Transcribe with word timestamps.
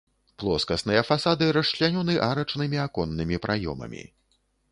Плоскасныя 0.43 1.01
фасады 1.09 1.49
расчлянёны 1.57 2.15
арачнымі 2.29 2.77
аконнымі 2.87 3.35
праёмамі. 3.47 4.03